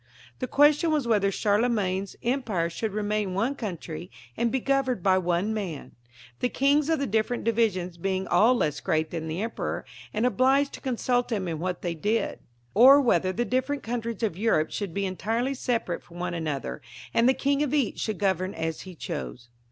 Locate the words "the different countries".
13.31-14.23